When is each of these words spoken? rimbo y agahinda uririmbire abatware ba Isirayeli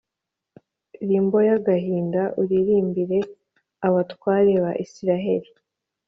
rimbo 1.07 1.37
y 1.47 1.51
agahinda 1.57 2.21
uririmbire 2.41 3.19
abatware 3.87 4.53
ba 4.63 4.71
Isirayeli 4.83 5.49